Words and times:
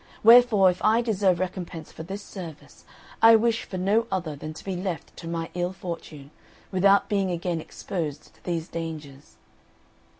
Wherefore, 0.23 0.71
if 0.71 0.83
I 0.83 1.01
deserve 1.03 1.39
recompense 1.39 1.91
for 1.91 2.01
this 2.01 2.23
service, 2.23 2.85
I 3.21 3.35
wish 3.35 3.65
for 3.65 3.77
no 3.77 4.07
other 4.11 4.35
than 4.35 4.51
to 4.55 4.63
be 4.63 4.75
left 4.75 5.15
to 5.17 5.27
my 5.27 5.51
ill 5.53 5.73
fortune, 5.73 6.31
without 6.71 7.07
being 7.07 7.29
again 7.29 7.61
exposed 7.61 8.33
to 8.33 8.43
these 8.43 8.67
dangers." 8.67 9.35